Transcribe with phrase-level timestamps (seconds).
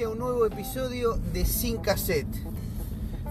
[0.09, 2.27] un nuevo episodio de Sin Cassette.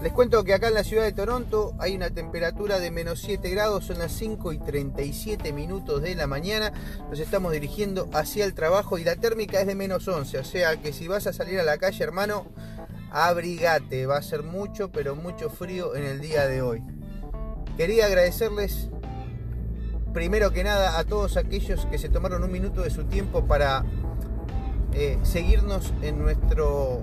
[0.02, 3.50] Les cuento que acá en la ciudad de Toronto hay una temperatura de menos 7
[3.50, 6.72] grados, son las 5 y 37 minutos de la mañana.
[7.08, 10.76] Nos estamos dirigiendo hacia el trabajo y la térmica es de menos 11, o sea
[10.76, 12.46] que si vas a salir a la calle, hermano,
[13.10, 16.82] abrigate, va a ser mucho, pero mucho frío en el día de hoy.
[17.76, 18.90] Quería agradecerles
[20.12, 23.84] primero que nada a todos aquellos que se tomaron un minuto de su tiempo para
[24.92, 27.00] eh, seguirnos en nuestro,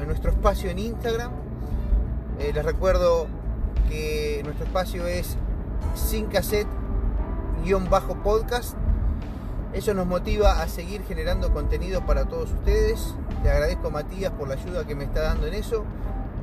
[0.00, 1.32] en nuestro espacio en Instagram.
[2.38, 3.26] Eh, les recuerdo
[3.88, 5.36] que nuestro espacio es
[5.94, 8.74] sin cassette-podcast.
[9.72, 13.12] Eso nos motiva a seguir generando contenido para todos ustedes.
[13.42, 15.84] Le agradezco Matías por la ayuda que me está dando en eso.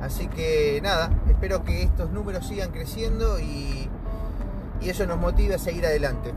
[0.00, 3.88] Así que nada, espero que estos números sigan creciendo y,
[4.80, 6.32] y eso nos motive a seguir adelante.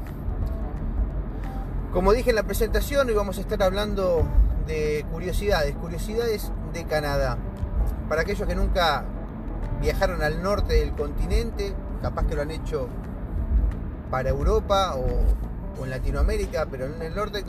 [1.94, 4.26] Como dije en la presentación, hoy vamos a estar hablando
[4.68, 7.38] de curiosidades, curiosidades de Canadá.
[8.10, 9.06] Para aquellos que nunca
[9.82, 12.88] viajaron al norte del continente, capaz que lo han hecho
[14.12, 17.44] para Europa o, en Latinoamérica, pero en el norte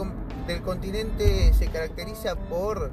[0.46, 2.90] del continente se caracteriza por,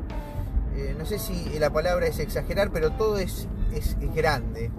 [0.75, 4.71] eh, no sé si la palabra es exagerar, pero todo es, es, es grande.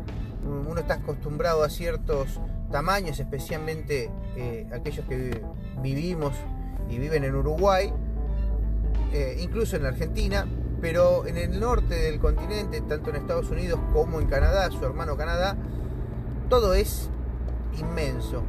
[0.45, 5.43] Uno está acostumbrado a ciertos tamaños, especialmente eh, aquellos que
[5.83, 6.35] vivimos
[6.89, 7.93] y viven en Uruguay,
[9.17, 10.47] eh, incluso en la Argentina,
[10.83, 15.17] pero en el norte del continente, tanto en Estados Unidos como en Canadá, su hermano
[15.17, 15.57] Canadá,
[16.51, 17.09] todo es
[17.79, 18.43] inmenso.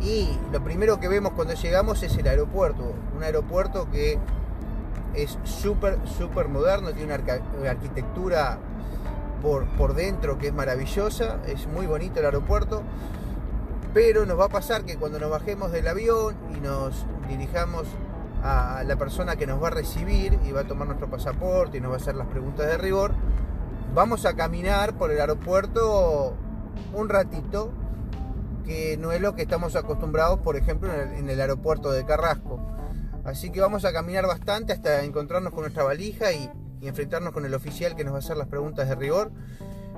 [0.00, 4.18] Y lo primero que vemos cuando llegamos es el aeropuerto, un aeropuerto que
[5.12, 7.14] es súper, súper moderno, tiene
[7.60, 8.58] una arquitectura
[9.42, 12.82] por, por dentro que es maravillosa, es muy bonito el aeropuerto,
[13.92, 17.86] pero nos va a pasar que cuando nos bajemos del avión y nos dirijamos
[18.42, 21.80] a la persona que nos va a recibir y va a tomar nuestro pasaporte y
[21.80, 23.12] nos va a hacer las preguntas de rigor,
[23.94, 26.36] vamos a caminar por el aeropuerto
[26.92, 27.72] un ratito,
[28.64, 32.60] que no es lo que estamos acostumbrados, por ejemplo, en el, aeropuerto de Carrasco.
[33.24, 37.44] Así que vamos a caminar bastante hasta encontrarnos con nuestra valija y, y enfrentarnos con
[37.44, 39.32] el oficial que nos va a hacer las preguntas de rigor.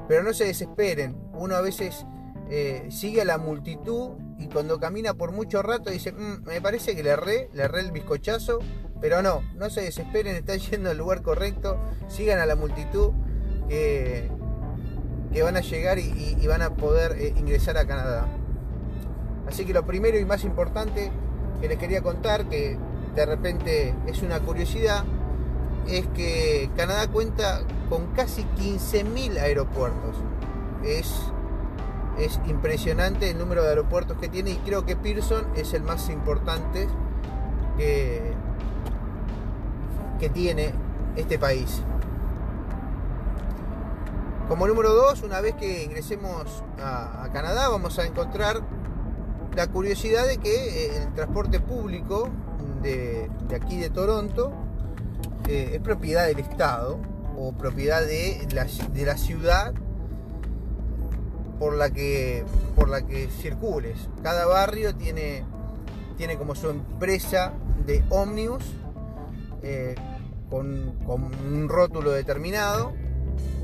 [0.07, 2.07] Pero no se desesperen, uno a veces
[2.51, 6.95] eh, sigue a la multitud y cuando camina por mucho rato dice, mmm, me parece
[6.95, 8.61] que le erré, le erré el bizcochazo,
[9.01, 11.79] pero no, no se desesperen, están yendo al lugar correcto,
[12.09, 13.13] sigan a la multitud
[13.69, 14.31] que
[15.43, 18.27] van a llegar y, y van a poder eh, ingresar a Canadá.
[19.47, 21.11] Así que lo primero y más importante
[21.61, 22.79] que les quería contar, que
[23.15, 25.05] de repente es una curiosidad,
[25.89, 30.17] es que Canadá cuenta con casi 15.000 aeropuertos.
[30.85, 31.13] Es
[32.19, 36.09] es impresionante el número de aeropuertos que tiene y creo que Pearson es el más
[36.11, 36.89] importante
[37.77, 38.33] que,
[40.19, 40.73] que tiene
[41.17, 41.83] este país.
[44.49, 48.63] Como número dos, una vez que ingresemos a, Canadá, vamos a encontrar
[49.55, 52.31] la curiosidad de que eh, el transporte público
[52.83, 54.53] de, de aquí de Toronto
[55.49, 56.99] eh, es propiedad del Estado
[57.37, 59.75] o propiedad de la, de la ciudad
[61.59, 62.45] por la que,
[62.77, 64.09] por la que circules.
[64.23, 65.45] Cada barrio tiene,
[66.17, 67.53] tiene como su empresa
[67.87, 68.65] de ómnibus
[69.63, 69.95] eh,
[70.51, 72.93] con, con, un rótulo determinado,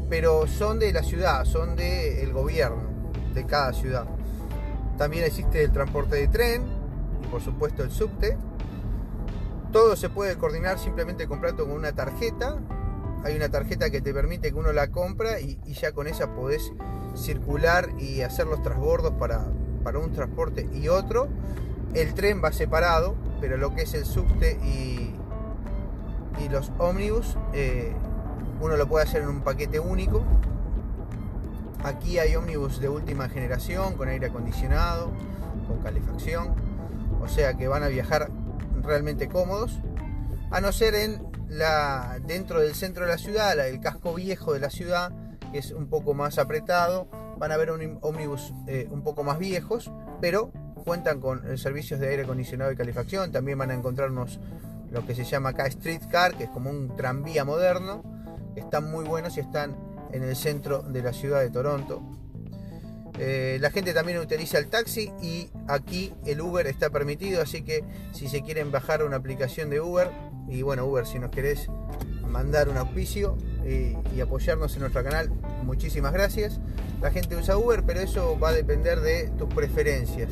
[0.09, 2.83] pero son de la ciudad, son del el gobierno
[3.33, 4.07] de cada ciudad.
[4.99, 6.63] También existe el transporte de tren
[7.23, 8.37] y por supuesto el subte.
[9.73, 12.59] Todo se puede coordinar simplemente comprando con una tarjeta.
[13.25, 16.33] Hay una tarjeta que te permite que uno la compra y, y ya con esa
[16.35, 16.71] podés
[17.15, 19.45] circular y hacer los transbordos para,
[19.83, 21.29] para un transporte y otro.
[21.95, 25.15] El tren va separado, pero lo que es el subte y,
[26.45, 27.93] y los ómnibus, eh,
[28.61, 30.25] uno lo puede hacer en un paquete único.
[31.85, 35.13] Aquí hay ómnibus de última generación, con aire acondicionado,
[35.69, 36.55] con calefacción,
[37.21, 38.31] o sea que van a viajar
[38.83, 39.81] realmente cómodos,
[40.51, 44.61] a no ser en la, dentro del centro de la ciudad, el casco viejo de
[44.61, 45.13] la ciudad,
[45.55, 47.07] que es un poco más apretado.
[47.39, 50.51] Van a un ómnibus eh, un poco más viejos, pero
[50.85, 53.31] cuentan con servicios de aire acondicionado y calefacción.
[53.31, 54.41] También van a encontrarnos
[54.91, 58.03] lo que se llama acá streetcar, que es como un tranvía moderno.
[58.57, 59.77] Están muy buenos y están
[60.11, 62.03] en el centro de la ciudad de Toronto.
[63.21, 67.85] Eh, la gente también utiliza el taxi y aquí el Uber está permitido, así que
[68.13, 70.11] si se quieren bajar una aplicación de Uber,
[70.49, 71.69] y bueno, Uber, si nos querés
[72.35, 75.31] mandar un auspicio y, y apoyarnos en nuestro canal,
[75.63, 76.61] muchísimas gracias.
[77.01, 80.31] La gente usa Uber, pero eso va a depender de tus preferencias.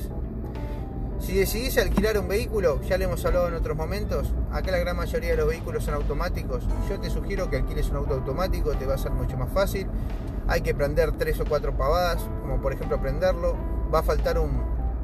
[1.20, 4.96] Si decidís alquilar un vehículo, ya le hemos hablado en otros momentos, acá la gran
[4.96, 6.64] mayoría de los vehículos son automáticos.
[6.90, 9.86] Yo te sugiero que alquiles un auto automático, te va a ser mucho más fácil.
[10.48, 13.56] Hay que prender tres o cuatro pavadas, como por ejemplo prenderlo.
[13.94, 14.50] Va a faltar un,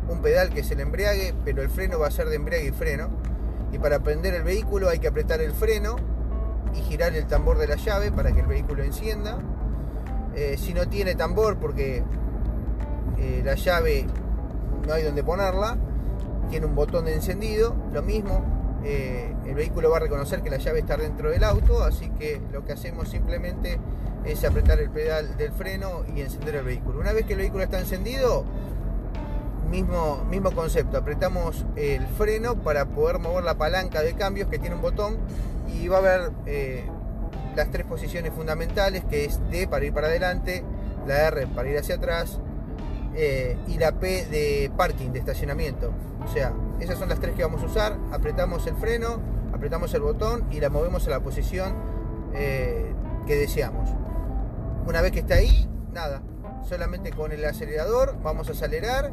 [0.09, 2.73] un pedal que es el embriague, pero el freno va a ser de embriague y
[2.73, 3.09] freno.
[3.73, 5.95] Y para prender el vehículo hay que apretar el freno
[6.75, 9.39] y girar el tambor de la llave para que el vehículo encienda.
[10.35, 12.03] Eh, si no tiene tambor porque
[13.19, 14.07] eh, la llave
[14.87, 15.77] no hay donde ponerla,
[16.51, 18.45] tiene un botón de encendido, lo mismo,
[18.85, 22.41] eh, el vehículo va a reconocer que la llave está dentro del auto, así que
[22.53, 23.79] lo que hacemos simplemente
[24.25, 27.01] es apretar el pedal del freno y encender el vehículo.
[27.01, 28.45] Una vez que el vehículo está encendido,
[29.71, 34.77] mismo, mismo concepto, apretamos el freno para poder mover la palanca de cambios que tiene
[34.77, 35.19] un botón
[35.69, 36.85] y va a haber eh,
[37.57, 40.65] las tres posiciones fundamentales que es D para ir para adelante,
[41.07, 42.39] la R para ir hacia atrás
[43.15, 45.93] eh, y la P de parking, de estacionamiento.
[46.25, 47.97] O sea, esas son las tres que vamos a usar.
[48.13, 49.21] Apretamos el freno,
[49.53, 51.75] apretamos el botón y la movemos a la posición
[52.35, 52.93] eh,
[53.27, 53.91] que deseamos.
[54.87, 56.23] Una vez que está ahí, nada,
[56.69, 59.13] solamente con el acelerador vamos a acelerar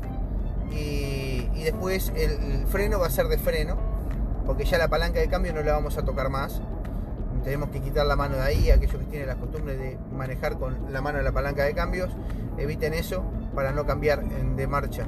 [0.72, 3.78] y, después el, freno va a ser de freno,
[4.46, 6.62] porque ya la palanca de cambio no la vamos a tocar más.
[7.44, 10.92] Tenemos que quitar la mano de ahí, aquellos que tienen la costumbre de manejar con
[10.92, 12.10] la mano de la palanca de cambios,
[12.58, 15.06] eviten eso para no cambiar de marcha.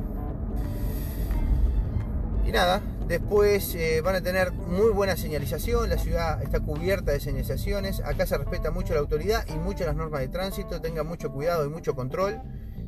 [2.45, 7.19] Y nada, después eh, van a tener muy buena señalización, la ciudad está cubierta de
[7.19, 11.31] señalizaciones, acá se respeta mucho la autoridad y mucho las normas de tránsito, tengan mucho
[11.31, 12.39] cuidado y mucho control.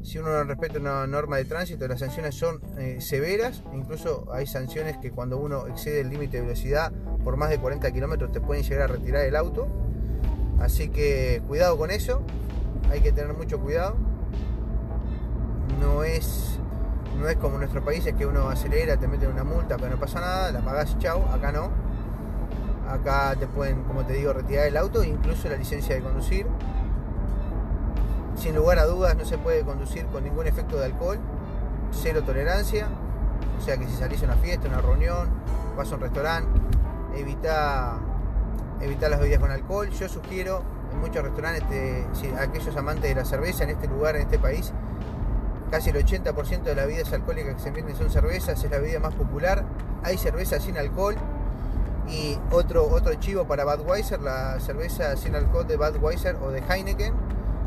[0.01, 4.47] Si uno no respeta una norma de tránsito, las sanciones son eh, severas, incluso hay
[4.47, 6.91] sanciones que cuando uno excede el límite de velocidad
[7.23, 9.67] por más de 40 kilómetros te pueden llegar a retirar el auto.
[10.59, 12.21] Así que cuidado con eso,
[12.89, 13.95] hay que tener mucho cuidado.
[15.79, 16.59] No es
[17.19, 19.99] no es como en nuestros países que uno acelera, te meten una multa, pero no
[19.99, 21.21] pasa nada, la pagás y chau.
[21.25, 21.69] Acá no.
[22.87, 26.47] Acá te pueden, como te digo, retirar el auto, incluso la licencia de conducir.
[28.39, 31.19] Sin lugar a dudas, no se puede conducir con ningún efecto de alcohol.
[31.91, 32.87] Cero tolerancia.
[33.59, 35.29] O sea que si salís a una fiesta, una reunión,
[35.75, 36.59] vas a un restaurante,
[37.17, 37.99] evita,
[38.79, 39.89] las bebidas con alcohol.
[39.89, 40.63] Yo sugiero
[40.93, 42.05] en muchos restaurantes,
[42.39, 44.71] aquellos amantes de la cerveza en este lugar, en este país,
[45.71, 48.99] Casi el 80% de las bebidas alcohólicas que se venden son cervezas, es la bebida
[48.99, 49.63] más popular.
[50.01, 51.15] Hay cerveza sin alcohol.
[52.07, 57.13] Y otro, otro chivo para Budweiser, la cerveza sin alcohol de Budweiser o de Heineken.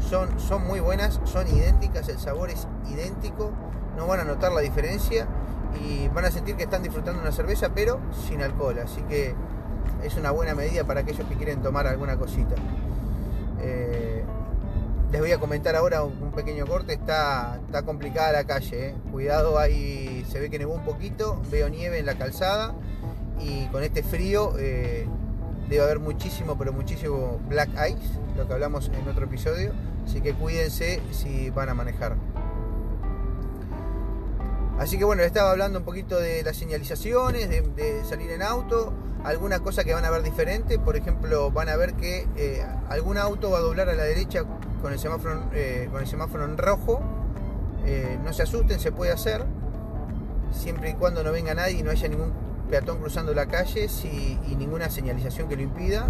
[0.09, 3.51] Son, son muy buenas, son idénticas, el sabor es idéntico,
[3.97, 5.27] no van a notar la diferencia
[5.81, 8.79] y van a sentir que están disfrutando una cerveza, pero sin alcohol.
[8.79, 9.35] Así que
[10.03, 12.55] es una buena medida para aquellos que quieren tomar alguna cosita.
[13.61, 14.25] Eh,
[15.11, 18.95] les voy a comentar ahora un pequeño corte, está, está complicada la calle, eh.
[19.13, 22.75] cuidado ahí, se ve que nevó un poquito, veo nieve en la calzada
[23.39, 25.07] y con este frío eh,
[25.73, 29.73] debe haber muchísimo, pero muchísimo black ice, lo que hablamos en otro episodio,
[30.07, 32.17] así que cuídense si van a manejar.
[34.79, 38.93] Así que bueno, estaba hablando un poquito de las señalizaciones, de, salir en auto,
[39.25, 43.17] alguna cosa que van a ver diferente, por ejemplo, van a ver que eh, algún
[43.17, 44.43] auto va a doblar a la derecha
[44.83, 47.01] con el semáforo, eh, con el semáforo en rojo.
[47.87, 49.45] Eh, no se asusten, se puede hacer,
[50.53, 52.42] siempre y cuando no venga nadie y no haya ningún
[52.73, 56.09] peatón cruzando la calle y ninguna señalización que lo impida.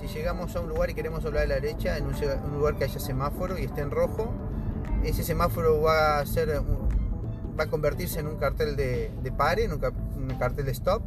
[0.00, 2.84] Si llegamos a un lugar y queremos doblar a la derecha, en un, lugar que
[2.84, 4.32] haya semáforo y esté en rojo,
[5.02, 6.62] ese semáforo va a ser
[7.58, 9.80] va a convertirse en un cartel de, pare, en un,
[10.38, 11.02] cartel de stop.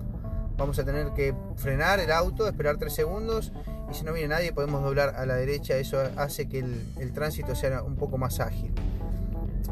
[0.58, 3.54] Vamos a tener que frenar el auto, esperar tres segundos
[3.90, 7.56] y si no viene nadie podemos doblar a la derecha, eso hace que el, tránsito
[7.56, 8.74] sea un poco más ágil.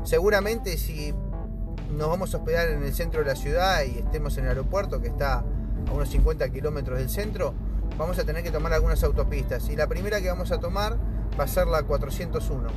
[0.05, 1.13] Seguramente si
[1.91, 5.01] nos vamos a hospedar en el centro de la ciudad y estemos en el aeropuerto
[5.01, 7.53] que está a unos 50 kilómetros del centro,
[7.97, 10.97] vamos a tener que tomar algunas autopistas y la primera que vamos a tomar
[11.39, 12.67] va a ser la 401.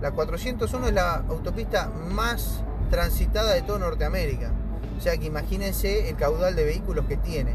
[0.00, 4.52] La 401 es la autopista más transitada de toda Norteamérica.
[4.96, 7.54] O sea que imagínense el caudal de vehículos que tiene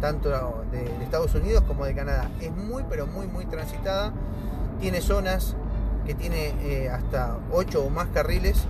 [0.00, 2.30] tanto de, Estados Unidos como de Canadá.
[2.40, 4.12] Es muy, pero muy, muy transitada.
[4.80, 5.56] Tiene zonas
[6.04, 8.66] que tiene eh, hasta 8 o más carriles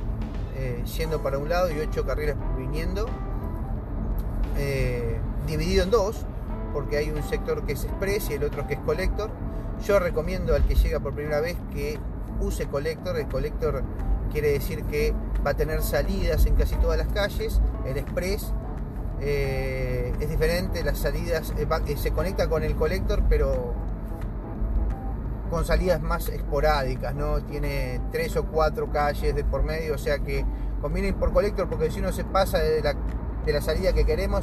[0.65, 3.05] eh, yendo para un lado y 8 carriles viniendo,
[4.57, 6.25] eh, dividido en dos,
[6.73, 9.29] porque hay un sector que es express y el otro que es collector.
[9.87, 11.99] Yo recomiendo al que llega por primera vez que
[12.41, 13.19] use collector.
[13.19, 13.83] El collector
[14.33, 15.13] quiere decir que
[15.47, 17.61] va a tener salidas en casi todas las calles.
[17.85, 18.55] El express
[19.21, 21.53] eh, es diferente, las salidas
[21.97, 23.75] se conecta con el collector, pero
[25.55, 27.41] con salidas más esporádicas, ¿no?
[27.43, 30.45] Tiene tres o cuatro calles de por medio, o sea que
[30.83, 32.97] conviene ir por colector porque si uno se pasa de la,
[33.47, 34.43] de la salida que queremos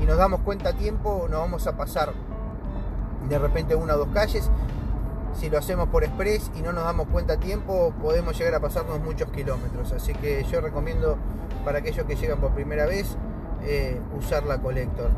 [0.00, 2.12] y nos damos cuenta a tiempo, nos vamos a pasar
[3.28, 4.50] de repente una o dos calles.
[5.38, 8.60] Si lo hacemos por express y no nos damos cuenta a tiempo, podemos llegar a
[8.60, 9.92] pasarnos muchos kilómetros.
[9.92, 11.16] Así que yo recomiendo
[11.64, 13.16] para aquellos que llegan por primera vez
[13.62, 15.10] eh, usar la colector.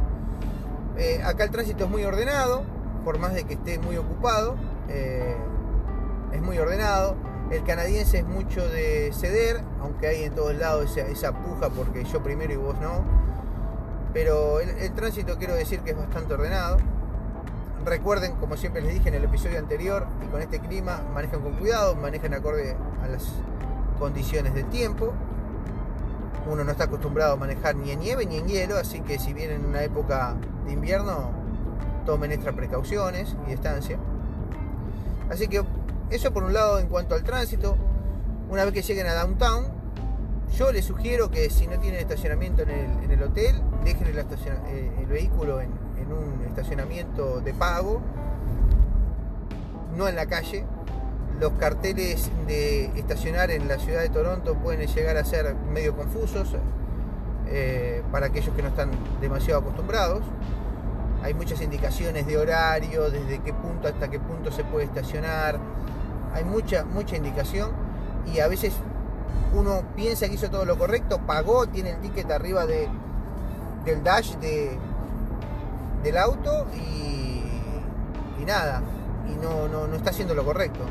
[0.99, 2.65] Eh, acá el tránsito es muy ordenado,
[3.03, 4.57] por más de que esté muy ocupado.
[4.89, 5.37] Eh,
[6.33, 7.17] es muy ordenado.
[7.51, 12.23] El canadiense es mucho de ceder, aunque hay en todos lados esa, puja porque yo
[12.23, 13.05] primero y vos no.
[14.13, 16.79] Pero el, tránsito quiero decir que es bastante ordenado.
[17.85, 21.53] Recuerden, como siempre les dije en el episodio anterior, y con este clima, manejen con
[21.53, 23.25] cuidado, manejen acorde a las
[24.01, 25.13] condiciones del tiempo.
[26.51, 29.33] Uno no está acostumbrado a manejar ni en nieve ni en hielo, así que si
[29.33, 31.31] vienen en una época de invierno,
[32.05, 33.99] tomen extra precauciones y distancia.
[35.31, 35.63] Así que
[36.11, 37.77] eso por un lado en cuanto al tránsito.
[38.49, 39.67] Una vez que lleguen a downtown,
[40.57, 45.61] yo les sugiero que si no tienen estacionamiento en el, hotel, dejen el, eh, vehículo
[45.61, 45.73] en,
[46.07, 48.01] un estacionamiento de pago,
[49.97, 50.65] no en la calle.
[51.41, 56.55] Los carteles de estacionar en la ciudad de Toronto pueden llegar a ser medio confusos
[57.49, 58.91] eh, para aquellos que no están
[59.21, 60.23] demasiado acostumbrados
[61.27, 65.59] hay muchas indicaciones de horario, desde qué punto hasta qué punto se puede estacionar.
[66.33, 67.73] Hay mucha, mucha indicación
[68.33, 68.75] y a veces
[69.53, 72.89] uno piensa que hizo todo lo correcto, pagó, tiene el ticket arriba de,
[73.85, 74.79] del dash de,
[76.05, 78.81] del auto y, nada,
[79.29, 80.85] y no, no, está haciendo lo correcto.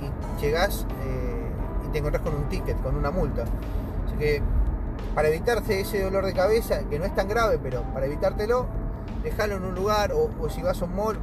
[0.00, 3.42] Y llegas eh, y te encontrás con un ticket, con una multa.
[4.06, 4.42] Así que
[5.14, 8.80] para evitarse ese dolor de cabeza, que no es tan grave, pero para evitártelo,
[9.22, 11.18] Dejalo en un lugar o, si vas a un mall,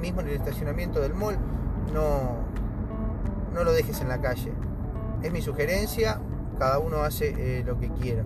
[0.00, 1.38] mismo en el estacionamiento del mall,
[1.92, 2.36] no,
[3.54, 4.52] no lo dejes en la calle.
[5.22, 6.20] Es mi sugerencia,
[6.58, 8.24] cada uno hace eh, lo que quiera.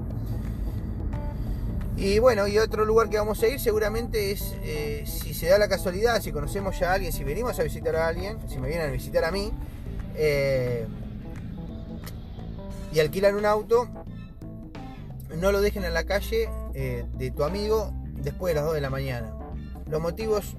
[1.96, 5.58] Y bueno, y otro lugar que vamos a ir seguramente es, eh, si se da
[5.58, 8.68] la casualidad, si conocemos ya a alguien, si venimos a visitar a alguien, si me
[8.68, 9.52] vienen a visitar a mí,
[10.14, 10.86] eh,
[12.92, 13.88] y alquilan un auto,
[15.36, 18.90] no lo dejen en la calle de tu amigo después de las 2 de la
[18.90, 19.32] mañana.
[19.90, 20.56] Los motivos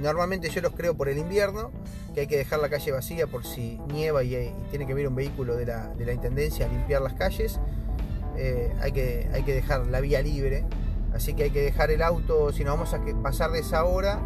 [0.00, 1.70] normalmente yo los creo por el invierno,
[2.14, 5.14] que hay que dejar la calle vacía por si nieva y, tiene que venir un
[5.14, 7.58] vehículo de la, Intendencia a limpiar las calles.
[8.36, 10.64] Eh, hay, que, hay que dejar la vía libre,
[11.14, 14.20] así que hay que dejar el auto, si nos vamos a pasar de esa hora,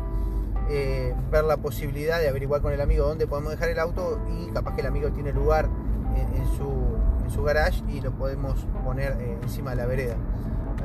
[0.68, 4.50] eh, ver la posibilidad de averiguar con el amigo dónde podemos dejar el auto y
[4.50, 5.68] capaz que el amigo tiene lugar
[6.16, 10.16] en, su, en su garage y lo podemos poner eh, encima de la vereda.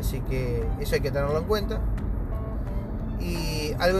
[0.01, 1.79] Así que eso hay que tenerlo en cuenta.
[3.19, 3.99] Y algo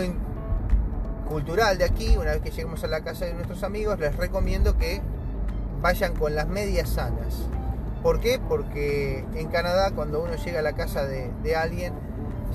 [1.30, 4.78] cultural de aquí, una vez que lleguemos a la casa de nuestros amigos, les recomiendo
[4.78, 5.00] que
[5.80, 7.48] vayan con las medias sanas.
[8.02, 8.40] ¿Por qué?
[8.40, 11.94] Porque en Canadá cuando uno llega a la casa de, alguien,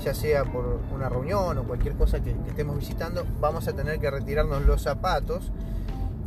[0.03, 4.11] ya sea por una reunión o cualquier cosa que, estemos visitando, vamos a tener que
[4.11, 5.53] retirarnos los zapatos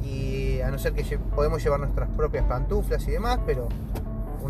[0.03, 3.69] y a no ser que podemos llevar nuestras propias pantuflas y demás, pero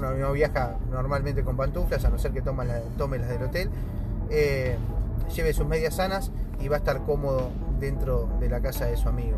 [0.01, 3.71] uno no viaja normalmente con pantuflas, a no ser que tome, las del hotel,
[4.31, 4.77] eh,
[5.35, 6.31] lleve sus medias sanas
[6.61, 9.37] y va a estar cómodo dentro de la casa de su amigo.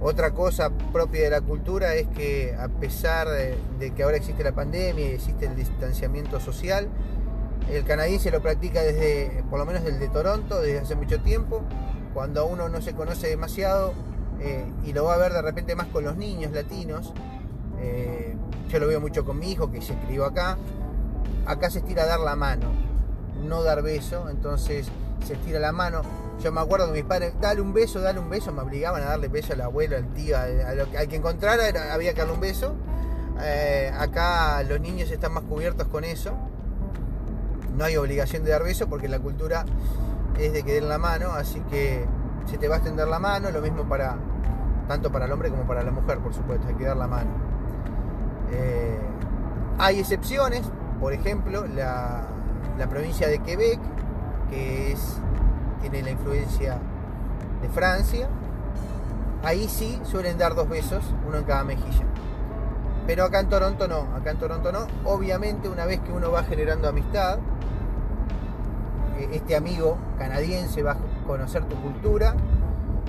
[0.00, 4.52] Otra cosa propia de la cultura es que a pesar de, que ahora existe la
[4.52, 6.88] pandemia y existe el distanciamiento social,
[7.70, 11.62] el canadiense lo practica desde, por lo menos desde Toronto, desde hace mucho tiempo,
[12.12, 13.94] cuando uno no se conoce demasiado
[14.40, 17.14] eh, y lo va a ver de repente más con los niños latinos,
[17.80, 18.31] eh,
[18.72, 20.56] yo lo veo mucho con mi hijo que se escribió acá.
[21.44, 22.68] Acá se estira a dar la mano,
[23.44, 24.88] no dar beso, entonces
[25.26, 26.00] se estira la mano.
[26.42, 29.06] Yo me acuerdo que mis padres, dale un beso, dale un beso, me obligaban a
[29.06, 32.74] darle beso al abuelo, al tío, al que encontrara había que darle un beso.
[33.42, 36.32] Eh, acá los niños están más cubiertos con eso.
[37.76, 39.66] No hay obligación de dar beso porque la cultura
[40.38, 42.06] es de que den la mano, así que
[42.46, 44.16] se te va a extender la mano, lo mismo para
[44.88, 47.51] tanto para el hombre como para la mujer, por supuesto, hay que dar la mano.
[48.52, 48.98] Eh,
[49.78, 50.62] hay excepciones,
[51.00, 52.28] por ejemplo, la,
[52.90, 53.78] provincia de Quebec,
[54.50, 55.16] que es,
[55.80, 56.78] tiene la influencia
[57.62, 58.28] de Francia,
[59.42, 62.04] ahí sí suelen dar dos besos, uno en cada mejilla.
[63.06, 64.86] Pero acá en Toronto no, acá en Toronto no.
[65.04, 67.38] Obviamente una vez que uno va generando amistad,
[69.18, 72.34] eh, este amigo canadiense va a conocer tu cultura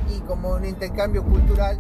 [0.10, 1.80] y como un intercambio cultural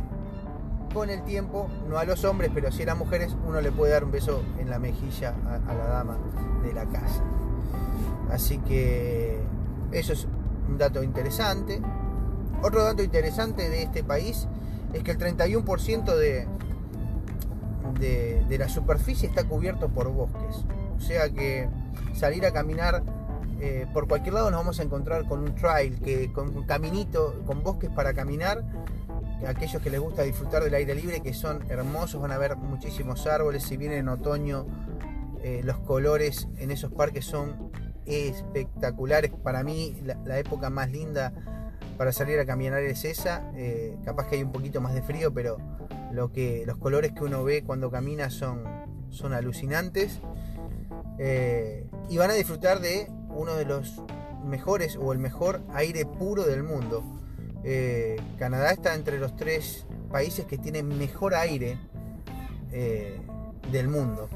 [0.93, 3.93] con el tiempo, no a los hombres, pero sí a las mujeres, uno le puede
[3.93, 5.33] dar un beso en la mejilla
[5.67, 6.17] a, la dama
[6.63, 7.23] de la casa.
[8.31, 9.39] Así que
[9.91, 10.27] eso es
[10.69, 11.81] un dato interesante.
[12.61, 14.47] Otro dato interesante de este país
[14.93, 16.47] es que el 31% de,
[17.99, 20.65] de, la superficie está cubierto por bosques.
[20.95, 21.67] O sea que
[22.13, 23.03] salir a caminar
[23.59, 27.41] eh, por cualquier lado nos vamos a encontrar con un trail, que, con un caminito,
[27.45, 28.63] con bosques para caminar.
[29.47, 33.27] Aquellos que les gusta disfrutar del aire libre, que son hermosos, van a ver muchísimos
[33.27, 33.63] árboles.
[33.63, 34.65] Si viene en otoño,
[35.43, 37.71] eh, los colores en esos parques son
[38.05, 39.31] espectaculares.
[39.31, 41.33] Para mí, la, época más linda
[41.97, 43.51] para salir a caminar es esa.
[43.55, 45.57] Eh, capaz que hay un poquito más de frío, pero
[46.11, 48.63] lo que, los colores que uno ve cuando camina son,
[49.09, 50.21] son alucinantes.
[51.19, 54.01] Eh, y van a disfrutar de uno de los
[54.45, 57.03] mejores o el mejor aire puro del mundo.
[57.63, 61.77] Eh, Canadá está entre los tres países que tienen mejor aire
[62.71, 63.19] eh,
[63.71, 64.29] del mundo.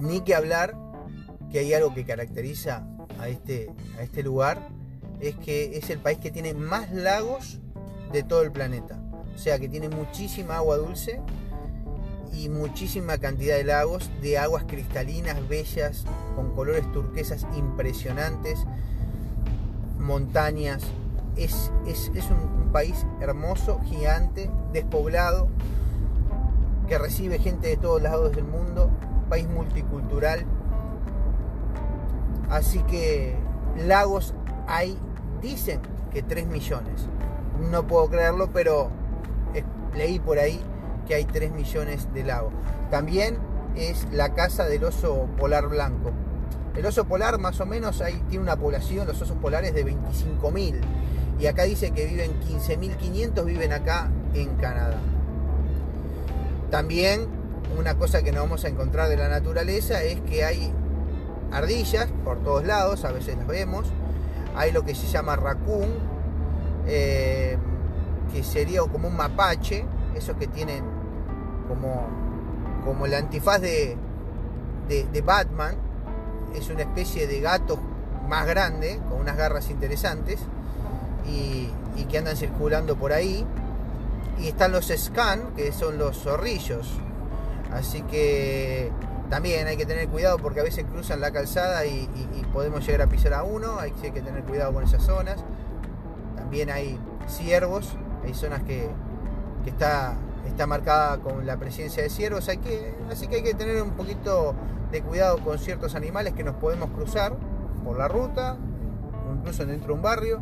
[0.00, 0.76] Ni que hablar
[1.50, 2.86] que hay algo que caracteriza
[3.18, 4.68] a este, a este lugar,
[5.20, 7.60] es que es el país que tiene más lagos
[8.12, 9.00] de todo el planeta.
[9.34, 11.20] O sea que tiene muchísima agua dulce
[12.32, 16.04] y muchísima cantidad de lagos, de aguas cristalinas, bellas,
[16.34, 18.58] con colores turquesas impresionantes,
[19.98, 20.82] montañas.
[21.36, 25.48] Es, es, un, país hermoso, gigante, despoblado,
[26.88, 28.90] que recibe gente de todos lados del mundo,
[29.22, 30.44] un país multicultural.
[32.50, 33.36] Así que
[33.86, 34.34] lagos
[34.66, 34.98] hay,
[35.40, 35.80] dicen
[36.12, 37.08] que 3 millones.
[37.70, 38.90] No puedo creerlo, pero
[39.94, 40.60] leí por ahí
[41.06, 42.52] que hay 3 millones de lagos.
[42.90, 43.38] También
[43.76, 46.12] es la casa del oso polar blanco.
[46.76, 50.80] El oso polar más o menos ahí tiene una población, los osos polares de 25.000.
[51.38, 54.98] Y acá dice que viven 15.500, viven acá en Canadá.
[56.70, 57.26] También
[57.78, 60.72] una cosa que no vamos a encontrar de la naturaleza es que hay
[61.52, 63.86] ardillas por todos lados, a veces las vemos.
[64.56, 65.88] Hay lo que se llama raccoon,
[66.86, 67.56] eh,
[68.32, 70.84] que sería como un mapache, esos que tienen
[71.68, 72.06] como,
[72.84, 73.96] como el antifaz de,
[74.88, 75.74] de, Batman,
[76.54, 77.78] es una especie de gato
[78.28, 80.40] más grande, con unas garras interesantes,
[81.26, 81.70] y,
[82.04, 83.44] que andan circulando por ahí.
[84.38, 86.88] Y están los scan, que son los zorrillos.
[87.72, 88.90] Así que
[89.30, 92.08] también hay que tener cuidado porque a veces cruzan la calzada y,
[92.52, 95.42] podemos llegar a pisar a uno, hay que tener cuidado con esas zonas.
[96.36, 98.88] También hay ciervos hay zonas que,
[99.66, 100.14] está,
[100.46, 103.92] está marcada con la presencia de ciervos, hay que, así que hay que tener un
[103.92, 104.54] poquito
[104.90, 107.36] de cuidado con ciertos animales que nos podemos cruzar
[107.84, 108.56] por la ruta,
[109.36, 110.40] incluso dentro de un barrio,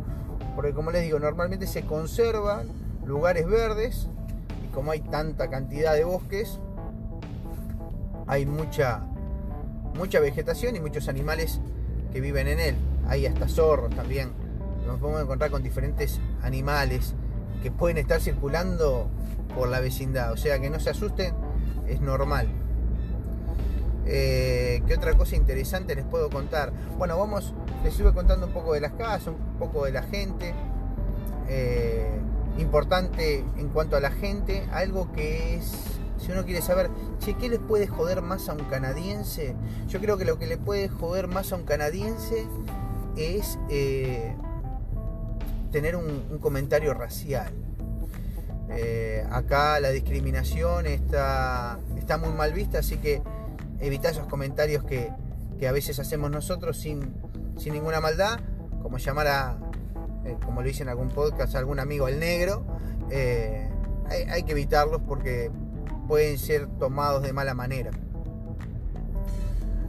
[0.54, 2.68] porque como les digo, normalmente se conservan
[3.06, 4.08] lugares verdes
[4.64, 6.58] y como hay tanta cantidad de bosques,
[8.26, 9.00] hay mucha,
[9.96, 11.60] mucha vegetación y muchos animales
[12.12, 12.76] que viven en él.
[13.08, 14.30] Hay hasta zorros también.
[14.86, 17.14] Nos podemos encontrar con diferentes animales
[17.62, 19.08] que pueden estar circulando
[19.54, 20.32] por la vecindad.
[20.32, 21.34] O sea, que no se asusten,
[21.86, 22.48] es normal.
[24.04, 26.72] Eh, ¿Qué otra cosa interesante les puedo contar?
[26.98, 30.54] Bueno, vamos, les estuve contando un poco de las casas, un poco de la gente.
[31.48, 32.18] Eh,
[32.58, 35.72] importante en cuanto a la gente, algo que es,
[36.18, 39.54] si uno quiere saber, che, ¿qué les puede joder más a un canadiense?
[39.88, 42.46] Yo creo que lo que le puede joder más a un canadiense
[43.16, 44.34] es eh,
[45.70, 47.52] tener un, comentario racial.
[49.30, 53.22] Acá la discriminación está, está muy mal vista, así que
[53.82, 55.12] evita esos comentarios que,
[55.66, 57.14] a veces hacemos nosotros sin,
[57.66, 58.40] ninguna maldad,
[58.82, 59.58] como llamar a,
[60.24, 62.64] eh, como lo dice en algún podcast, algún amigo el negro.
[63.10, 63.68] Eh,
[64.08, 65.52] hay, hay que evitarlos porque
[66.08, 67.92] pueden ser tomados de mala manera.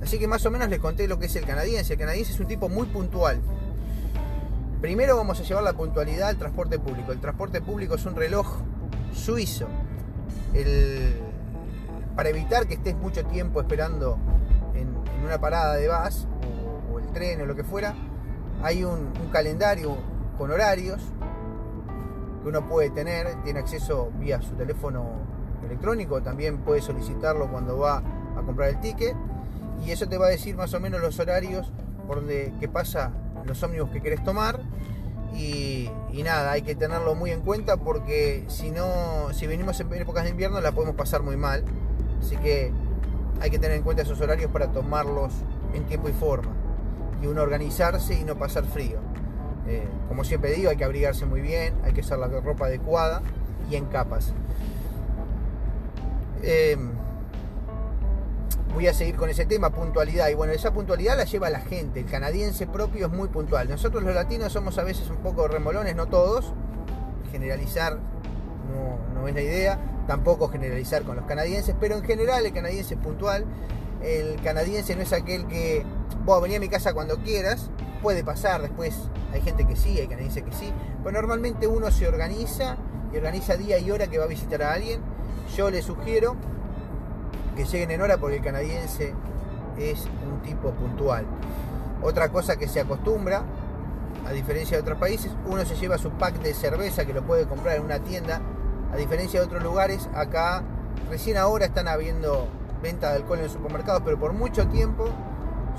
[0.03, 1.93] Así que más o menos les conté lo que es el canadiense.
[1.93, 3.41] El canadiense es un tipo muy puntual.
[4.81, 7.13] Primero vamos a llevar la puntualidad al transporte público.
[7.13, 8.57] El transporte público es un reloj
[9.13, 9.67] suizo.
[12.15, 14.17] Para evitar que estés mucho tiempo esperando
[14.73, 16.27] en, una parada de bus
[16.91, 17.95] o, el tren o lo que fuera,
[18.61, 19.97] hay un, calendario
[20.37, 21.01] con horarios
[22.41, 25.05] que uno puede tener, tiene acceso vía su teléfono
[25.65, 28.03] electrónico, también puede solicitarlo cuando va
[28.37, 29.15] a comprar el ticket
[29.85, 31.71] y eso te va a decir más o menos los horarios
[32.05, 33.11] por donde que pasa
[33.45, 34.59] los ómnibus que querés tomar
[35.35, 35.89] Y,
[36.23, 40.29] nada, hay que tenerlo muy en cuenta porque si no, si venimos en épocas de
[40.29, 41.65] invierno la podemos pasar muy mal.
[42.23, 42.71] Así que
[43.41, 45.33] hay que tener en cuenta esos horarios para tomarlos
[45.73, 46.53] en tiempo y forma.
[47.21, 48.99] Y uno organizarse y no pasar frío.
[49.67, 53.21] Eh, como siempre digo, hay que abrigarse muy bien, hay que usar la ropa adecuada
[53.69, 54.33] y en capas.
[56.41, 56.77] Eh,
[58.73, 60.29] voy a seguir con ese tema, puntualidad.
[60.29, 61.99] Y bueno, esa puntualidad la lleva la gente.
[61.99, 63.69] El canadiense propio es muy puntual.
[63.69, 66.53] Nosotros los latinos somos a veces un poco remolones, no todos.
[67.33, 69.79] Generalizar no, no es la idea.
[70.07, 73.45] Tampoco generalizar con los canadienses, pero en general el canadiense es puntual.
[74.01, 75.85] El canadiense no es aquel que,
[76.25, 77.69] vos venía a mi casa cuando quieras.
[78.01, 78.93] Puede pasar, después
[79.31, 80.71] hay gente que sí, hay canadienses que sí.
[81.03, 82.77] Pero normalmente uno se organiza
[83.13, 85.01] y organiza día y hora que va a visitar a alguien.
[85.55, 86.35] Yo le sugiero
[87.55, 89.13] que lleguen en hora porque el canadiense
[89.77, 91.25] es un tipo puntual.
[92.01, 93.43] Otra cosa que se acostumbra,
[94.27, 97.45] a diferencia de otros países, uno se lleva su pack de cerveza que lo puede
[97.45, 98.41] comprar en una tienda.
[98.93, 100.61] A diferencia de otros lugares, acá
[101.09, 102.47] recién ahora están habiendo
[102.83, 105.05] venta de alcohol en los supermercados, pero por mucho tiempo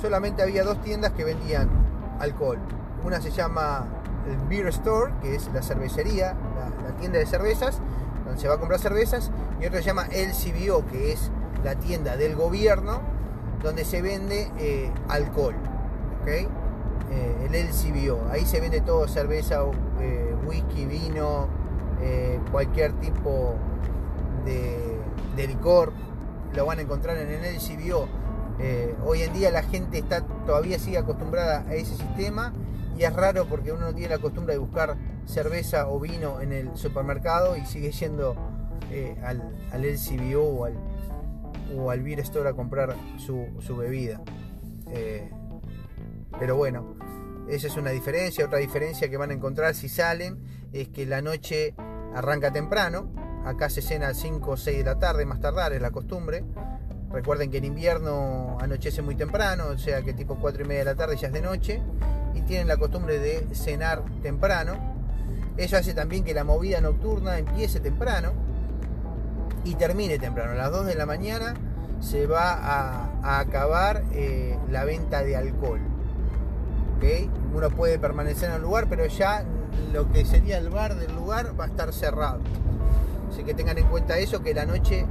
[0.00, 1.68] solamente había dos tiendas que vendían
[2.18, 2.58] alcohol.
[3.04, 3.86] Una se llama
[4.28, 6.34] el Beer Store, que es la cervecería,
[6.82, 7.78] la, tienda de cervezas,
[8.24, 11.30] donde se va a comprar cervezas, y otra se llama el CBO, que es
[11.62, 13.00] la tienda del gobierno
[13.62, 15.54] donde se vende eh, alcohol.
[16.20, 16.48] ¿okay?
[17.12, 18.28] Eh, el LCBO.
[18.32, 19.60] Ahí se vende todo, cerveza,
[20.00, 21.48] eh, whisky, vino,
[22.50, 23.54] cualquier tipo
[24.44, 25.92] de, licor.
[26.54, 28.08] Lo van a encontrar en el LCBO.
[29.04, 32.52] hoy en día la gente está todavía sigue acostumbrada a ese sistema
[32.96, 36.52] y es raro porque uno no tiene la costumbre de buscar cerveza o vino en
[36.52, 38.36] el supermercado y sigue yendo
[39.24, 40.74] al, al LCBO o al,
[41.76, 44.20] o al Beer Store a comprar su, bebida.
[44.90, 45.30] Eh,
[46.38, 46.96] pero bueno,
[47.48, 48.44] esa es una diferencia.
[48.46, 50.38] Otra diferencia que van a encontrar si salen
[50.72, 51.74] es que la noche
[52.14, 53.06] arranca temprano.
[53.44, 56.44] Acá se cena a 5 o 6 de la tarde, más tardar, es la costumbre.
[57.12, 60.84] Recuerden que en invierno anochece muy temprano, o sea que tipo 4 y media de
[60.86, 61.82] la tarde ya es de noche.
[62.34, 64.94] Y tienen la costumbre de cenar temprano.
[65.56, 68.32] Eso hace también que la movida nocturna empiece temprano
[69.62, 70.52] y termine temprano.
[70.52, 71.54] A las 2 de la mañana
[72.00, 75.80] se va a, acabar eh, la venta de alcohol.
[76.96, 77.30] ¿Okay?
[77.54, 79.44] Uno puede permanecer en el lugar, pero ya
[79.92, 82.40] lo que sería el bar del lugar va a estar cerrado.
[83.30, 85.06] Así que tengan en cuenta eso, que la noche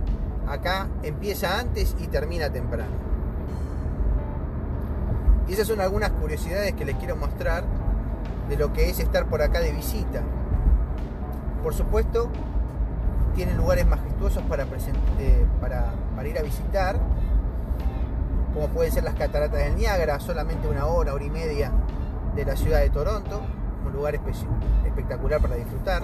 [0.48, 2.92] acá empieza antes y termina temprano.
[5.48, 7.64] Y esas son algunas curiosidades que les quiero mostrar
[8.50, 10.22] de lo que es estar por acá de visita.
[11.62, 12.30] Por supuesto,
[13.36, 16.98] tiene lugares majestuosos para, eh, para, para, ir a visitar,
[18.54, 21.72] como pueden ser las cataratas del Niágara, solamente una hora, hora y media
[22.36, 23.42] de la ciudad de Toronto,
[23.86, 24.16] un lugar
[24.86, 26.04] espectacular para disfrutar,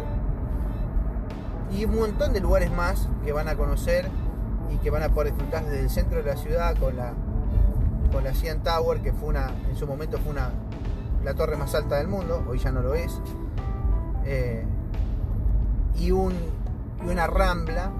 [1.71, 4.09] y un montón de lugares más que van a conocer
[4.71, 7.13] y que van a poder disfrutar desde el centro de la ciudad con la,
[8.11, 10.51] con la CN Tower, que fue una, en su momento fue una,
[11.23, 13.21] la torre más alta del mundo, hoy ya no lo es.
[14.25, 14.65] Eh,
[15.95, 16.33] y un
[17.05, 17.91] y una rambla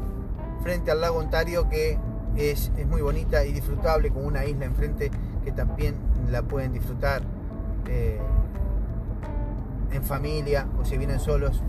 [0.61, 1.97] frente al lago Ontario que
[2.35, 5.11] es, muy bonita y disfrutable con una isla enfrente
[5.43, 5.95] que también
[6.29, 7.21] la pueden disfrutar
[7.87, 8.19] eh,
[9.91, 11.62] en familia o si vienen solos.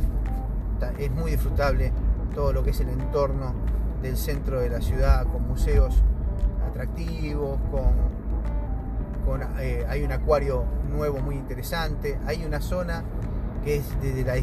[0.98, 1.92] Es muy disfrutable
[2.34, 3.52] todo lo que es el entorno
[4.02, 6.02] del centro de la ciudad con museos
[6.68, 8.10] atractivos, con,
[9.60, 13.04] eh, hay un acuario nuevo muy interesante, hay una zona
[13.62, 14.34] que es de la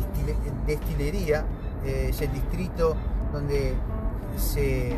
[0.66, 1.44] destilería
[1.86, 2.96] eh, es el distrito
[3.32, 3.74] donde
[4.38, 4.96] se,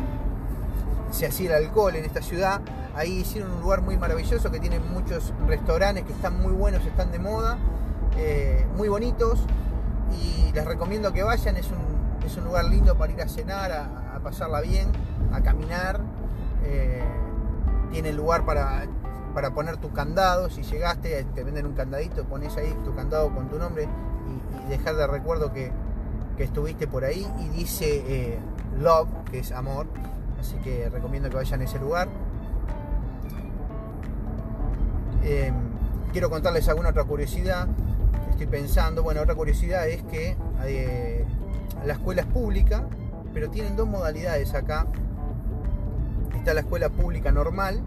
[1.10, 2.60] se hacía el alcohol en esta ciudad.
[2.94, 7.12] Ahí hicieron un lugar muy maravilloso que tiene muchos restaurantes que están muy buenos, están
[7.12, 7.58] de moda,
[8.16, 9.40] eh, muy bonitos
[10.20, 11.56] y les recomiendo que vayan.
[11.56, 14.88] Es un, es un lugar lindo para ir a cenar, a, pasarla bien,
[15.32, 16.00] a caminar.
[16.64, 17.02] Eh,
[17.90, 18.86] tiene lugar para,
[19.34, 20.50] para poner tu candado.
[20.50, 23.88] Si llegaste, te venden un candadito, pones ahí tu candado con tu nombre
[24.64, 25.72] y dejar de recuerdo que,
[26.38, 28.38] estuviste por ahí y dice eh,
[28.78, 29.86] love, que es amor.
[30.40, 32.08] Así que recomiendo que vayan a ese lugar.
[35.22, 35.54] Em,
[36.12, 37.68] quiero contarles alguna otra curiosidad.
[38.40, 41.26] Estoy pensando, bueno, otra curiosidad es que eh,
[41.84, 42.84] la escuela es pública,
[43.34, 44.86] pero tienen dos modalidades acá.
[46.34, 47.82] Está la escuela pública normal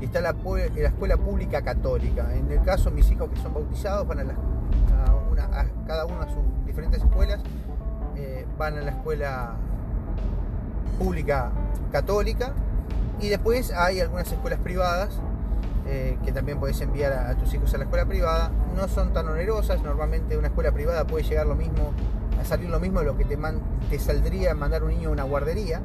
[0.00, 2.34] y está la, la escuela pública católica.
[2.34, 4.24] En el caso, mis hijos que son bautizados van a,
[5.30, 7.42] una, a cada una a sus diferentes escuelas
[8.16, 9.52] eh, van a la escuela
[10.98, 11.50] pública
[11.92, 12.54] católica
[13.20, 15.10] y después hay algunas escuelas privadas
[15.92, 18.52] eh, que también puedes enviar a, tus hijos a la escuela privada.
[18.76, 21.92] No son tan onerosas, normalmente una escuela privada puede llegar lo mismo,
[22.40, 25.24] a salir lo mismo de lo que te, te saldría mandar un niño a una
[25.24, 25.80] guardería.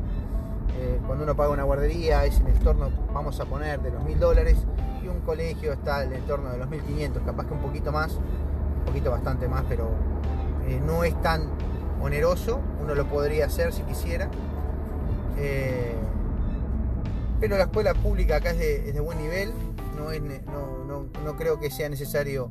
[0.77, 4.03] Eh, cuando uno paga una guardería es en el torno, vamos a poner, de los
[4.03, 4.57] mil dólares
[5.03, 8.13] y un colegio está en el torno de los 1500, capaz que un poquito más,
[8.13, 9.89] un poquito bastante más, pero
[10.67, 11.49] eh, no es tan
[11.99, 14.29] oneroso, uno lo podría hacer si quisiera.
[17.39, 19.51] pero la escuela pública acá es de buen nivel,
[20.11, 22.47] no, creo que sea necesario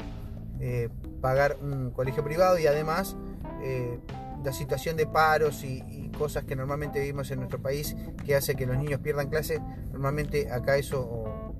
[0.60, 0.88] eh,
[1.20, 3.16] pagar un colegio privado y además
[3.62, 3.98] eh,
[4.44, 5.82] la situación de paros y,
[6.14, 10.48] cosas que normalmente vivimos en nuestro país que hace que los niños pierdan clases, normalmente
[10.52, 11.52] acá eso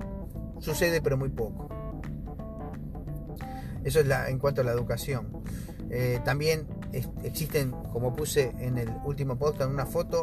[0.61, 1.69] sucede pero muy poco.
[3.83, 5.43] Eso es en cuanto a la educación.
[5.91, 6.69] Eh, también
[7.25, 10.21] existen, como puse en el último en una foto,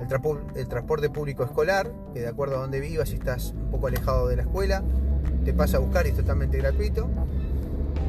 [0.00, 4.28] el, transporte público escolar, que de acuerdo a donde vivas, si estás un poco alejado
[4.28, 4.82] de la escuela,
[5.44, 7.08] te pasa a buscar y es totalmente gratuito.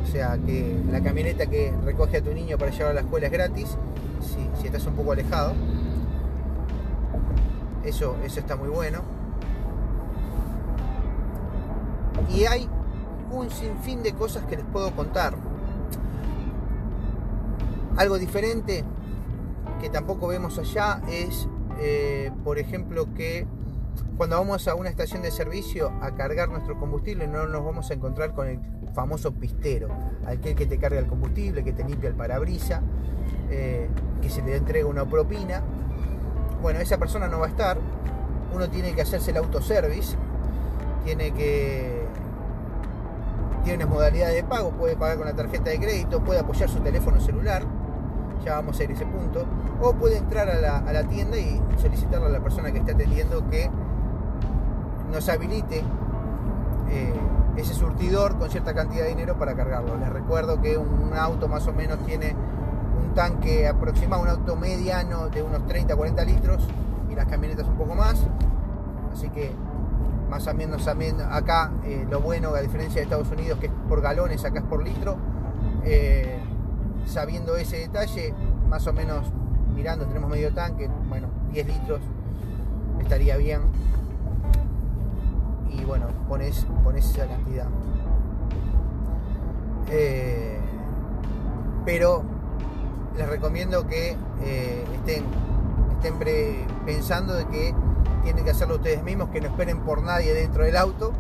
[0.04, 3.28] O sea que la camioneta que recoge a tu niño para llevar a la escuela
[3.28, 3.78] es gratis,
[4.21, 5.54] si, estás un poco alejado.
[7.84, 9.02] Eso, eso está muy bueno.
[12.34, 12.67] Y hay
[13.32, 15.36] un sinfín de cosas que les puedo contar.
[17.98, 18.84] Algo diferente
[19.82, 21.48] que tampoco vemos allá es
[21.80, 23.46] eh, por ejemplo, que
[24.18, 27.94] cuando vamos a una estación de servicio a cargar nuestro combustible no nos vamos a
[27.94, 28.60] encontrar con el
[28.94, 29.90] famoso pistero,
[30.26, 32.82] aquel que te carga el combustible, que te limpia el parabrisa,
[33.50, 33.90] eh,
[34.22, 35.62] que se le entrega una propina.
[36.62, 37.78] Bueno, esa persona no va a estar,
[38.54, 40.16] uno tiene que hacerse el autoservice,
[41.04, 42.06] tiene que...
[43.64, 46.80] Tiene unas modalidades de pago, puede pagar con la tarjeta de crédito, puede apoyar su
[46.82, 47.64] teléfono celular,
[48.45, 49.45] ya vamos a ir a ese punto,
[49.81, 53.69] o puede entrar a la, tienda y solicitarle a la persona que esté atendiendo que
[55.12, 55.84] nos habilite
[56.89, 57.13] eh,
[57.58, 59.97] ese surtidor con cierta cantidad de dinero para cargarlo.
[59.97, 62.36] Les recuerdo que un, auto más o menos tiene
[63.01, 66.67] un tanque aproximado, un auto mediano de unos 30-40 litros
[67.10, 68.27] y las camionetas un poco más.
[69.12, 69.51] Así que
[70.29, 74.01] más o menos acá eh, lo bueno, a diferencia de Estados Unidos, que es por
[74.01, 75.15] galones, acá es por litro.
[75.84, 76.44] Eh,
[77.06, 78.34] sabiendo ese detalle,
[78.70, 79.26] más o menos
[79.76, 82.02] mirando, tenemos medio tanque, bueno, 10 litros
[83.02, 83.62] estaría bien.
[85.70, 87.68] Y bueno, pones, pones esa cantidad.
[89.89, 90.58] Eh,
[91.86, 92.24] pero
[93.18, 95.24] les recomiendo que eh, estén,
[95.91, 97.76] estén pensando de que
[98.24, 101.12] tienen que hacerlo ustedes mismos, que no esperen por nadie dentro del auto,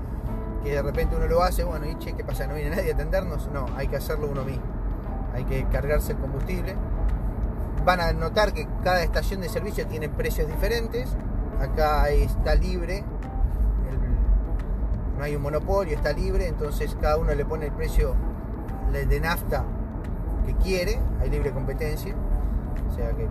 [0.63, 2.47] que de repente uno lo hace, bueno, y che, ¿qué pasa?
[2.47, 3.47] ¿No viene nadie a atendernos?
[3.53, 4.74] No, hay que hacerlo uno mismo
[5.35, 6.75] hay que cargarse el combustible.
[7.83, 11.09] Van a notar que cada estación de servicio tiene precios diferentes.
[11.61, 13.03] Acá está libre,
[15.17, 18.15] no hay un monopolio, está libre, entonces cada uno le pone el precio
[18.91, 19.63] de nafta
[20.45, 22.15] que quiere, hay libre competencia,
[22.89, 23.27] o sea que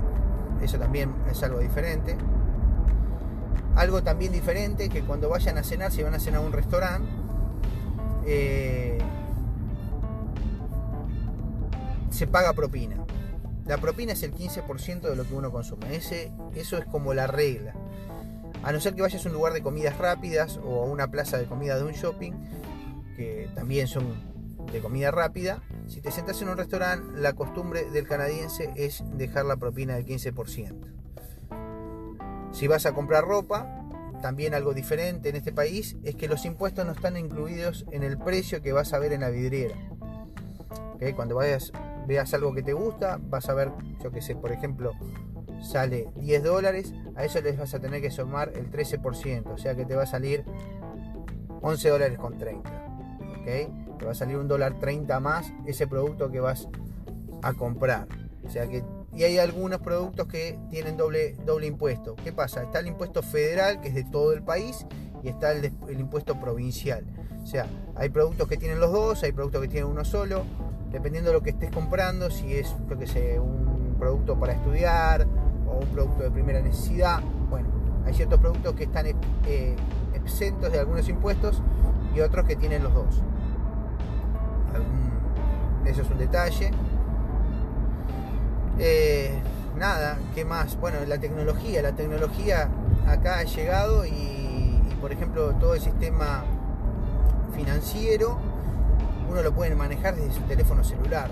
[0.62, 2.16] eso también es algo diferente.
[3.76, 7.08] Algo también diferente que cuando vayan a cenar, si van a cenar a un restaurante,
[8.24, 8.98] eh,
[12.14, 13.04] se paga propina.
[13.66, 15.96] La propina es el 15% de lo que uno consume.
[15.96, 17.74] Ese, eso es como la regla.
[18.62, 21.38] A no ser que vayas a un lugar de comidas rápidas o a una plaza
[21.38, 22.32] de comida de un shopping,
[23.16, 24.04] que también son
[24.72, 29.44] de comida rápida, si te sentas en un restaurante, la costumbre del canadiense es dejar
[29.44, 30.74] la propina del 15%.
[32.52, 33.68] Si vas a comprar ropa,
[34.22, 38.16] también algo diferente en este país es que los impuestos no están incluidos en el
[38.18, 39.76] precio que vas a ver en la vidriera.
[41.14, 41.70] Cuando vayas
[42.06, 44.92] veas algo que te gusta, vas a ver, yo que sé, por ejemplo,
[45.62, 49.74] sale 10 dólares, a eso les vas a tener que sumar el 13%, o sea
[49.74, 50.44] que te va a salir
[51.62, 52.70] 11 dólares con 30.
[53.40, 53.98] ¿ok?
[53.98, 56.68] Te va a salir un dólar 30 más ese producto que vas
[57.42, 58.06] a comprar.
[58.44, 58.82] O sea que,
[59.14, 62.16] y hay algunos productos que tienen doble, doble impuesto.
[62.16, 62.62] ¿Qué pasa?
[62.62, 64.86] Está el impuesto federal, que es de todo el país,
[65.22, 67.04] y está el, el impuesto provincial.
[67.42, 70.44] O sea, hay productos que tienen los dos, hay productos que tienen uno solo
[70.94, 75.26] dependiendo de lo que estés comprando, si es, yo que sé, un producto para estudiar
[75.66, 77.20] o un producto de primera necesidad.
[77.50, 77.68] Bueno,
[78.06, 79.76] hay ciertos productos que están eh,
[80.14, 81.60] exentos de algunos impuestos
[82.14, 83.22] y otros que tienen los dos.
[85.84, 86.70] eso es un detalle.
[88.78, 89.32] Eh,
[89.76, 90.78] nada, ¿qué más?
[90.78, 91.82] Bueno, la tecnología.
[91.82, 92.68] La tecnología
[93.08, 96.44] acá ha llegado y por ejemplo, todo el sistema
[97.54, 98.53] financiero
[99.34, 101.28] uno lo puede manejar desde su teléfono celular.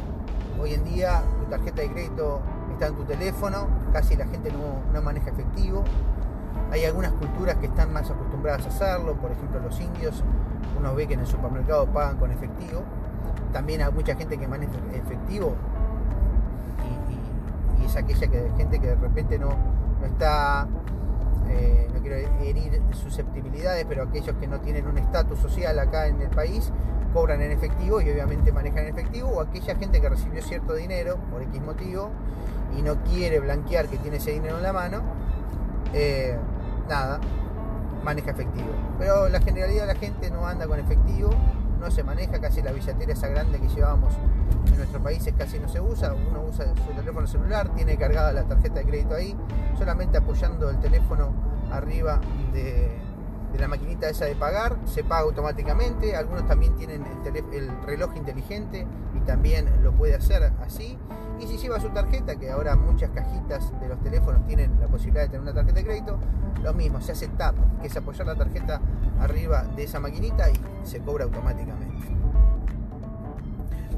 [0.60, 5.00] Hoy en día tu tarjeta de crédito está en tu teléfono, casi la gente no,
[5.00, 5.84] maneja efectivo.
[6.72, 10.24] Hay algunas culturas que están más acostumbradas a hacerlo, por ejemplo los indios,
[10.76, 12.82] uno ve que en el supermercado pagan con efectivo.
[13.52, 15.54] También hay mucha gente que maneja efectivo
[17.78, 19.50] y, es aquella que, gente que de repente no,
[20.00, 20.66] no está
[21.48, 26.20] eh, no quiero herir susceptibilidades, pero aquellos que no tienen un estatus social acá en
[26.20, 26.72] el país
[27.12, 31.16] cobran en efectivo y obviamente manejan en efectivo, o aquella gente que recibió cierto dinero
[31.30, 32.10] por X motivo
[32.76, 35.02] y no quiere blanquear que tiene ese dinero en la mano,
[35.92, 36.36] eh,
[36.88, 37.20] nada,
[38.04, 38.68] maneja efectivo.
[38.98, 41.30] Pero la generalidad de la gente no anda con efectivo,
[41.80, 44.14] no se maneja, casi la billetera esa grande que llevábamos
[44.66, 48.44] en nuestros países casi no se usa, uno usa su teléfono celular, tiene cargada la
[48.44, 49.36] tarjeta de crédito ahí,
[49.76, 51.32] solamente apoyando el teléfono
[51.72, 52.20] arriba
[52.52, 52.96] de,
[53.58, 57.04] la maquinita esa de pagar, se paga automáticamente, algunos también tienen
[57.52, 60.98] el, reloj inteligente y también lo puede hacer así.
[61.40, 65.22] Y si lleva su tarjeta, que ahora muchas cajitas de los teléfonos tienen la posibilidad
[65.22, 66.18] de tener una tarjeta de crédito,
[66.62, 68.80] lo mismo, se hace tap, que es apoyar la tarjeta
[69.20, 71.92] arriba de esa maquinita y se cobra automáticamente.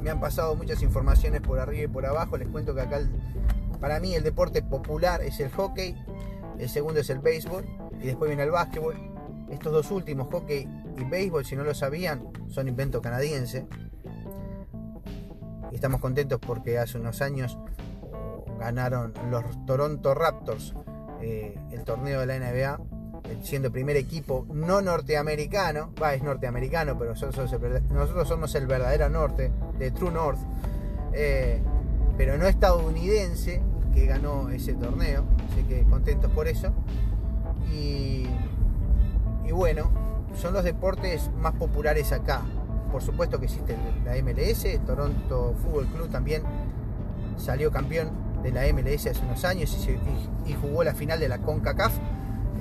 [0.03, 3.01] Me han pasado muchas informaciones por arriba y por abajo, les cuento que acá
[3.81, 5.95] para mí el deporte popular es el hockey,
[6.59, 7.65] el segundo es el béisbol
[8.01, 9.14] y después viene el básquetbol.
[9.51, 13.67] Estos dos últimos, hockey y béisbol, si no lo sabían, son invento canadiense.
[15.71, 17.59] Y estamos contentos porque hace unos años
[18.59, 20.75] ganaron los Toronto Raptors
[21.21, 22.81] eh, el torneo de la NBA,
[23.25, 29.51] eh, siendo primer equipo no norteamericano, va, es norteamericano, pero nosotros, somos el verdadero norte,
[29.79, 30.39] de True North,
[31.15, 31.63] eh,
[32.19, 33.63] pero no estadounidense,
[33.95, 36.73] que ganó ese torneo, así que contentos por eso.
[37.73, 38.27] Y,
[39.47, 39.91] y bueno,
[40.41, 42.43] son los deportes más populares acá.
[42.91, 46.43] Por supuesto que existe la MLS, Toronto Football Club también
[47.37, 48.11] salió campeón
[48.43, 49.77] de la MLS hace unos años
[50.47, 51.93] y, jugó la final de la CONCACAF,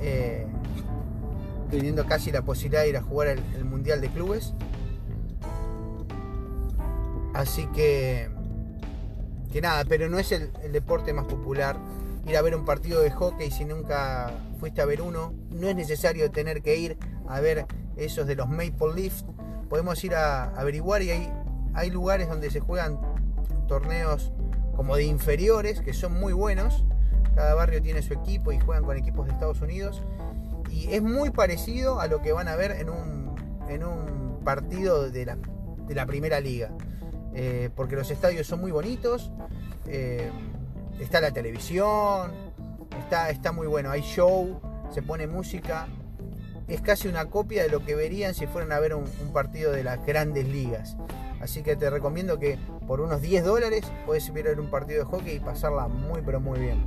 [0.00, 0.46] eh,
[1.70, 4.54] teniendo casi la posibilidad de ir a jugar el Mundial de Clubes.
[7.34, 8.30] Así que
[9.54, 11.76] que nada, pero no es el, deporte más popular.
[12.26, 15.76] Ir a ver un partido de hockey si nunca fuiste a ver uno, no es
[15.76, 16.96] necesario tener que ir
[17.28, 19.24] a ver esos de los Maple Leafs.
[19.68, 21.32] Podemos ir a, averiguar y hay,
[21.74, 22.98] hay lugares donde se juegan
[23.68, 24.32] torneos
[24.74, 26.84] como de inferiores que son muy buenos.
[27.34, 30.02] Cada barrio tiene su equipo y juegan con equipos de Estados Unidos.
[30.70, 33.34] Y es muy parecido a lo que van a ver en un,
[33.68, 35.36] en un partido de la,
[35.86, 36.70] de la primera liga.
[37.34, 39.32] Eh, porque los estadios son muy bonitos,
[39.86, 40.30] eh,
[40.98, 42.32] está la televisión,
[42.98, 44.60] está, está muy bueno, hay show,
[44.92, 45.88] se pone música,
[46.68, 49.82] es casi una copia de lo que verían si fueran a ver un, partido de
[49.82, 50.96] las grandes ligas.
[51.40, 55.36] Así que te recomiendo que por unos 10 dólares puedes ver un partido de hockey
[55.36, 56.84] y pasarla muy pero muy bien.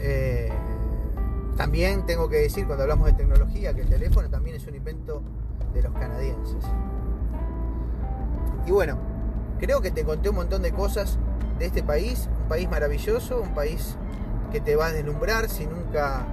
[0.00, 0.50] Eh,
[1.56, 5.22] también tengo que decir cuando hablamos de tecnología que el teléfono también es un invento
[5.72, 6.64] de los canadienses.
[8.66, 8.98] Y bueno,
[9.58, 11.18] creo que te conté un montón de cosas
[11.58, 13.96] de este país, un país maravilloso, un país
[14.52, 16.26] que te va a deslumbrar si nunca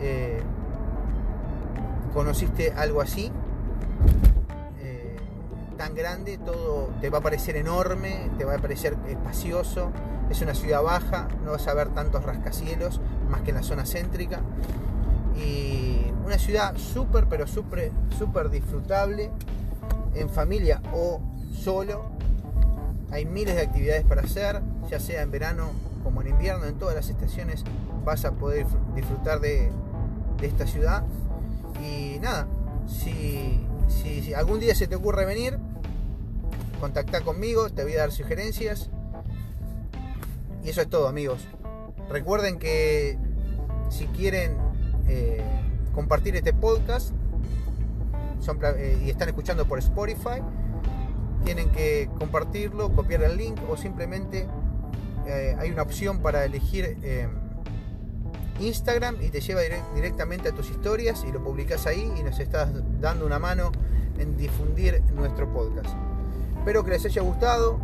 [0.00, 0.42] eh,
[2.12, 3.30] conociste algo así.
[4.80, 5.16] Eh,
[5.76, 9.90] tan grande, todo te va a parecer enorme, te va a parecer espacioso.
[10.30, 13.84] Es una ciudad baja, no vas a ver tantos rascacielos más que en la zona
[13.84, 14.40] céntrica.
[15.36, 19.30] Y una ciudad súper, pero súper, súper disfrutable
[20.14, 21.20] en familia o
[21.52, 22.11] solo.
[23.12, 25.70] Hay miles de actividades para hacer, ya sea en verano
[26.02, 27.62] como en invierno, en todas las estaciones
[28.04, 29.70] vas a poder disfrutar de,
[30.40, 31.04] esta ciudad.
[31.80, 32.48] Y nada,
[32.88, 33.64] si,
[34.34, 35.58] algún día se te ocurre venir,
[36.80, 38.90] contacta conmigo, te voy a dar sugerencias.
[40.64, 41.46] Y eso es todo amigos.
[42.08, 43.18] Recuerden que
[43.90, 44.56] si quieren
[45.06, 45.44] eh,
[45.94, 47.12] compartir este podcast
[48.76, 50.40] eh, y están escuchando por Spotify,
[51.44, 54.46] tienen que compartirlo, copiar el link o simplemente
[55.26, 57.28] eh, hay una opción para elegir eh,
[58.60, 59.60] Instagram y te lleva
[59.94, 63.72] directamente a tus historias y lo publicas ahí y nos estás dando una mano
[64.18, 65.90] en difundir nuestro podcast.
[66.58, 67.80] Espero que les haya gustado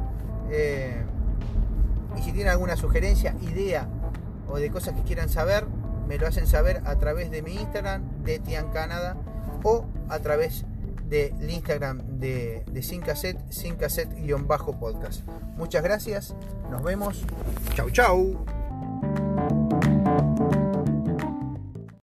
[0.50, 1.02] eh,
[2.16, 3.88] y si tienen alguna sugerencia, idea
[4.48, 5.66] o de cosas que quieran saber,
[6.06, 9.16] me lo hacen saber a través de mi Instagram de Tian Canada
[9.62, 10.64] o a través
[11.08, 15.26] de del Instagram de, de Sin Cassette, Sin Cassette-podcast.
[15.56, 16.34] Muchas gracias,
[16.70, 17.24] nos vemos.
[17.74, 18.57] Chau, chau.